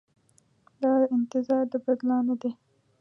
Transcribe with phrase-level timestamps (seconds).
[0.81, 2.51] دا انتظار د بدلانه دی.